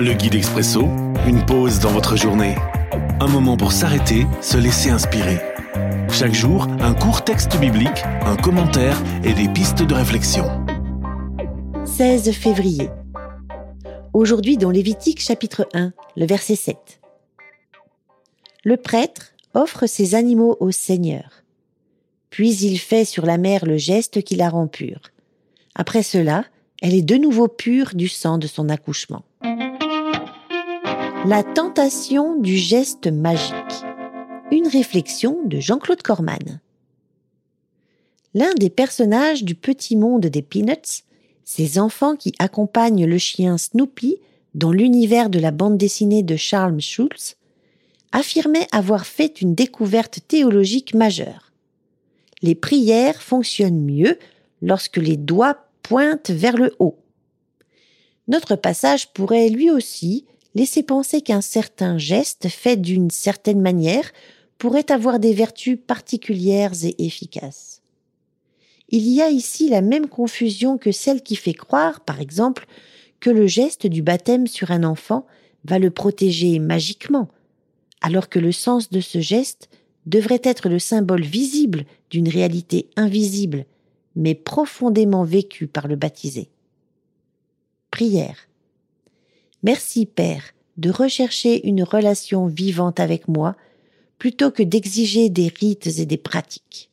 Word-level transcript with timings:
Le 0.00 0.14
guide 0.14 0.36
expresso, 0.36 0.82
une 1.26 1.44
pause 1.44 1.80
dans 1.80 1.90
votre 1.90 2.14
journée. 2.14 2.54
Un 3.18 3.26
moment 3.26 3.56
pour 3.56 3.72
s'arrêter, 3.72 4.28
se 4.40 4.56
laisser 4.56 4.90
inspirer. 4.90 5.40
Chaque 6.08 6.34
jour, 6.34 6.68
un 6.78 6.94
court 6.94 7.24
texte 7.24 7.58
biblique, 7.58 8.04
un 8.22 8.36
commentaire 8.36 8.96
et 9.24 9.32
des 9.32 9.48
pistes 9.48 9.82
de 9.82 9.94
réflexion. 9.94 10.44
16 11.84 12.30
février. 12.30 12.90
Aujourd'hui 14.12 14.56
dans 14.56 14.70
Lévitique 14.70 15.20
chapitre 15.20 15.68
1, 15.74 15.92
le 16.16 16.26
verset 16.26 16.54
7. 16.54 17.00
Le 18.62 18.76
prêtre 18.76 19.34
offre 19.52 19.86
ses 19.86 20.14
animaux 20.14 20.56
au 20.60 20.70
Seigneur. 20.70 21.42
Puis 22.30 22.54
il 22.54 22.78
fait 22.78 23.04
sur 23.04 23.26
la 23.26 23.36
mer 23.36 23.66
le 23.66 23.78
geste 23.78 24.22
qui 24.22 24.36
la 24.36 24.48
rend 24.48 24.68
pure. 24.68 25.00
Après 25.74 26.04
cela, 26.04 26.44
elle 26.82 26.94
est 26.94 27.02
de 27.02 27.16
nouveau 27.16 27.48
pure 27.48 27.90
du 27.94 28.06
sang 28.06 28.38
de 28.38 28.46
son 28.46 28.68
accouchement. 28.68 29.24
La 31.26 31.42
tentation 31.42 32.36
du 32.36 32.56
geste 32.56 33.08
magique. 33.08 33.54
Une 34.52 34.68
réflexion 34.68 35.42
de 35.44 35.58
Jean-Claude 35.58 36.00
Corman. 36.00 36.60
L'un 38.34 38.54
des 38.54 38.70
personnages 38.70 39.42
du 39.42 39.56
petit 39.56 39.96
monde 39.96 40.26
des 40.26 40.42
Peanuts, 40.42 41.02
ces 41.44 41.80
enfants 41.80 42.14
qui 42.14 42.32
accompagnent 42.38 43.04
le 43.04 43.18
chien 43.18 43.58
Snoopy 43.58 44.18
dans 44.54 44.70
l'univers 44.70 45.28
de 45.28 45.40
la 45.40 45.50
bande 45.50 45.76
dessinée 45.76 46.22
de 46.22 46.36
Charles 46.36 46.80
Schulz, 46.80 47.36
affirmait 48.12 48.68
avoir 48.70 49.04
fait 49.04 49.40
une 49.40 49.56
découverte 49.56 50.20
théologique 50.28 50.94
majeure. 50.94 51.52
Les 52.42 52.54
prières 52.54 53.22
fonctionnent 53.22 53.84
mieux 53.84 54.18
lorsque 54.62 54.98
les 54.98 55.16
doigts 55.16 55.66
pointent 55.82 56.30
vers 56.30 56.56
le 56.56 56.74
haut. 56.78 56.98
Notre 58.28 58.54
passage 58.54 59.12
pourrait 59.12 59.48
lui 59.48 59.70
aussi 59.70 60.26
laisser 60.54 60.82
penser 60.82 61.20
qu'un 61.20 61.40
certain 61.40 61.98
geste 61.98 62.48
fait 62.48 62.76
d'une 62.76 63.10
certaine 63.10 63.60
manière 63.60 64.12
pourrait 64.58 64.90
avoir 64.90 65.18
des 65.18 65.32
vertus 65.32 65.78
particulières 65.86 66.72
et 66.82 67.04
efficaces. 67.04 67.80
Il 68.88 69.06
y 69.06 69.20
a 69.20 69.28
ici 69.28 69.68
la 69.68 69.82
même 69.82 70.08
confusion 70.08 70.78
que 70.78 70.92
celle 70.92 71.22
qui 71.22 71.36
fait 71.36 71.54
croire, 71.54 72.00
par 72.00 72.20
exemple, 72.20 72.66
que 73.20 73.30
le 73.30 73.46
geste 73.46 73.86
du 73.86 74.02
baptême 74.02 74.46
sur 74.46 74.70
un 74.70 74.84
enfant 74.84 75.26
va 75.64 75.78
le 75.78 75.90
protéger 75.90 76.58
magiquement, 76.58 77.28
alors 78.00 78.28
que 78.28 78.38
le 78.38 78.52
sens 78.52 78.90
de 78.90 79.00
ce 79.00 79.20
geste 79.20 79.68
devrait 80.06 80.40
être 80.42 80.68
le 80.68 80.78
symbole 80.78 81.22
visible 81.22 81.84
d'une 82.10 82.28
réalité 82.28 82.88
invisible, 82.96 83.66
mais 84.16 84.34
profondément 84.34 85.24
vécue 85.24 85.66
par 85.66 85.86
le 85.86 85.96
baptisé. 85.96 86.48
Prière. 87.90 88.47
Merci 89.62 90.06
Père 90.06 90.42
de 90.76 90.90
rechercher 90.90 91.66
une 91.66 91.82
relation 91.82 92.46
vivante 92.46 93.00
avec 93.00 93.26
moi 93.26 93.56
plutôt 94.18 94.50
que 94.50 94.62
d'exiger 94.62 95.30
des 95.30 95.48
rites 95.48 95.86
et 95.98 96.06
des 96.06 96.16
pratiques. 96.16 96.90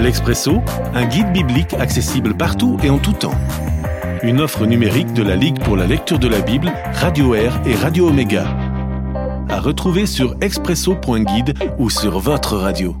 L'Expresso, 0.00 0.60
un 0.94 1.06
guide 1.06 1.32
biblique 1.32 1.74
accessible 1.74 2.36
partout 2.36 2.76
et 2.82 2.90
en 2.90 2.98
tout 2.98 3.12
temps. 3.12 3.34
Une 4.22 4.40
offre 4.40 4.66
numérique 4.66 5.12
de 5.12 5.22
la 5.22 5.36
Ligue 5.36 5.60
pour 5.60 5.76
la 5.76 5.86
lecture 5.86 6.18
de 6.18 6.28
la 6.28 6.40
Bible, 6.40 6.72
Radio 6.92 7.34
Air 7.34 7.60
et 7.66 7.74
Radio 7.74 8.08
Omega. 8.08 8.44
À 9.48 9.60
retrouver 9.60 10.06
sur 10.06 10.36
expresso.guide 10.40 11.54
ou 11.78 11.90
sur 11.90 12.18
votre 12.20 12.56
radio. 12.56 12.96